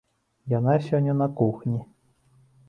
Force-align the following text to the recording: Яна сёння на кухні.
Яна 0.53 0.77
сёння 0.87 1.13
на 1.19 1.27
кухні. 1.43 1.79